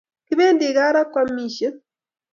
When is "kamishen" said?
1.13-1.75